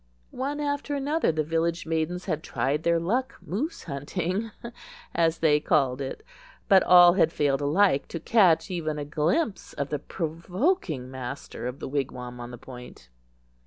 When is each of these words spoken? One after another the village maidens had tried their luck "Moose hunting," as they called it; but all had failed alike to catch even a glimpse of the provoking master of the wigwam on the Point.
One 0.33 0.59
after 0.59 0.95
another 0.95 1.31
the 1.31 1.43
village 1.43 1.85
maidens 1.85 2.25
had 2.25 2.41
tried 2.41 2.81
their 2.81 2.99
luck 2.99 3.35
"Moose 3.39 3.83
hunting," 3.83 4.49
as 5.13 5.37
they 5.37 5.59
called 5.59 6.01
it; 6.01 6.23
but 6.67 6.81
all 6.81 7.13
had 7.13 7.31
failed 7.31 7.61
alike 7.61 8.07
to 8.07 8.19
catch 8.19 8.71
even 8.71 8.97
a 8.97 9.05
glimpse 9.05 9.73
of 9.73 9.89
the 9.89 9.99
provoking 9.99 11.11
master 11.11 11.67
of 11.67 11.77
the 11.77 11.87
wigwam 11.87 12.39
on 12.39 12.49
the 12.49 12.57
Point. 12.57 13.09